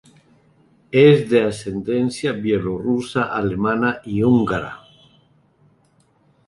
Es 1.01 1.29
de 1.29 1.43
ascendencia 1.43 2.31
bielorrusa, 2.31 3.25
alemana 3.35 4.01
y 4.03 4.23
húngara. 4.23 4.81